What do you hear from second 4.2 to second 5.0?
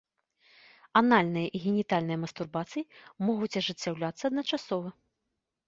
адначасова.